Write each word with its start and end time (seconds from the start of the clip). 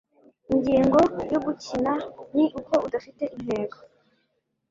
Ingingo 0.53 0.99
yo 1.31 1.39
gukina 1.45 1.93
ni 2.35 2.45
uko 2.59 2.73
idafite 2.87 3.23
intego 3.35 3.77